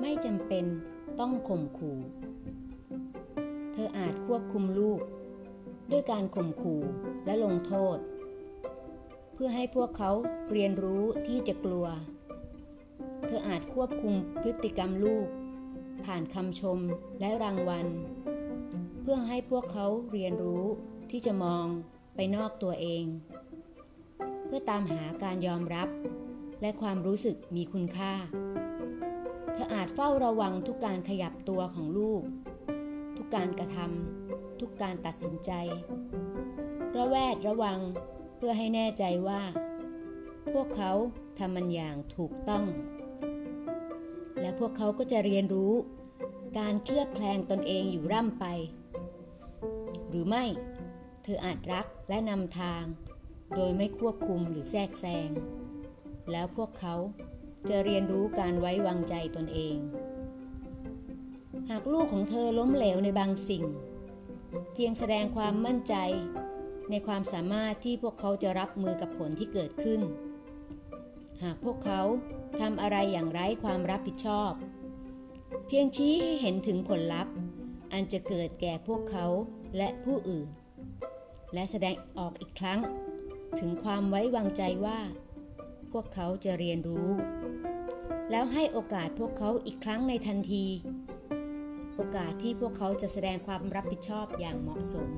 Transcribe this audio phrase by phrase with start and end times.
[0.00, 0.64] ไม่จำเป็น
[1.20, 1.98] ต้องข่มขู่
[3.72, 5.00] เธออาจควบคุมลูก
[5.90, 6.82] ด้วยการข่มขู่
[7.24, 7.98] และลงโทษ
[9.34, 10.10] เพื่อให้พวกเขา
[10.52, 11.86] เรียนรู้ที่จะกลัว
[13.26, 15.26] เธออาจควบคุมพฤติกรรมลูก
[16.04, 16.78] ผ่านคำชม
[17.20, 17.86] และรางวัล
[19.00, 20.64] เพื่อให้พวกเขาเรียนรู้
[21.10, 21.66] ที่จะมอง
[22.14, 23.04] ไปนอกตัวเอง
[24.46, 25.88] เพื่อตามหาการยอมรับ
[26.60, 28.12] และความรู้สึกมีคุณค่า
[29.56, 32.22] เธออาจเฝ้าระวังทุกการขยับตัวของลูก
[33.16, 35.50] ทุกการกระทำทุกการตัดสินใจ
[36.96, 37.78] ระแวดระวัง
[38.36, 39.42] เพื่อให้แน่ใจว่า
[40.52, 40.92] พวกเขา
[41.38, 42.64] ทำมันอย่างถูกต้อง
[44.40, 45.72] และพวกเขาก็จะเรียนรู้
[46.58, 48.46] การเคลือบแคลงตนเองอยู่ร่ำไป
[50.08, 50.44] หรือไม่
[51.22, 52.84] เธออาจรักและนำทาง
[53.54, 55.30] โดยไม่ควบคุมหรือแทรกแซง
[56.30, 56.94] แล้วพวกเขา
[57.70, 59.76] จะเรียนรู้การไว้วางใจตนเอง
[61.70, 63.64] หากลูกของเธอล้มเหลวในบางสิ่ง
[64.74, 65.94] เพียงแสดงความมั่นใจ
[66.90, 70.00] ในความสามารถที่พวกเขาจะรับมือกับผลที่เกิดขึ้น
[71.42, 72.00] หากพวกเขา
[72.60, 74.52] ทำอะไรอย่างไร้ความรับผิดชอบ
[75.66, 77.34] เพียงชี้ให้เห็นถึงผลลัพธ์
[77.92, 79.26] อันจะเกิดแก่พวกเขา
[79.76, 80.48] และผู้อื่น
[81.54, 82.80] และแสดงออกอีกครั้ง
[83.58, 85.00] ถึงความไว้วางใจว่า
[85.92, 87.08] พวกเขาจะเรียนรู้
[88.30, 90.64] แล้วให้โอกาสพวกเขาอีกครั้งในทันที
[91.96, 95.08] โอกาสที่พวกเขาจะแสดงความรับผิดชอบอย่างเหมาะสม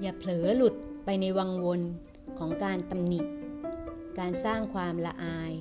[0.00, 1.80] อย่าเผลอหลุดไปในวังวน
[2.38, 3.20] ของการตำหนิ
[4.18, 5.52] การสร้างความละอาย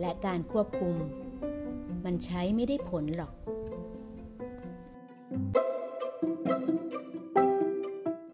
[0.00, 0.96] และการควบคุม
[2.04, 3.32] มันใช้ไม่ได้ผลหรอก